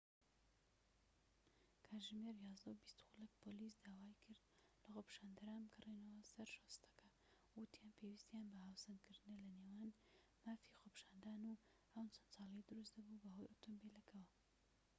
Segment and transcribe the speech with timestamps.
[1.85, 4.41] کاتژمێر ١١:٢٠ خولەك پۆلیس داوای کرد
[4.83, 7.07] لە خۆپیشاندەران بگەڕێنەوە سەر شۆستەکە،
[7.59, 9.91] وتیان پێویستیان بە هاوسەنگکردنە لەنێوان
[10.45, 11.59] مافی خۆپیشاندان و
[11.95, 14.27] ئەو جەنجاڵیەی دروست دەبوو بەهۆی ئۆتۆمبیلەکەوە